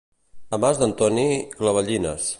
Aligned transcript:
A 0.57 0.59
Mas 0.63 0.79
d'en 0.83 0.95
Toni, 1.03 1.27
clavellines. 1.61 2.29